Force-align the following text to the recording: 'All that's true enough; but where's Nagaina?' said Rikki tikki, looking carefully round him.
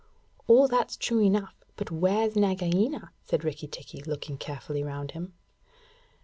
'All 0.47 0.67
that's 0.67 0.97
true 0.97 1.21
enough; 1.21 1.63
but 1.75 1.91
where's 1.91 2.35
Nagaina?' 2.35 3.11
said 3.21 3.43
Rikki 3.43 3.67
tikki, 3.67 4.01
looking 4.01 4.35
carefully 4.35 4.81
round 4.83 5.11
him. 5.11 5.33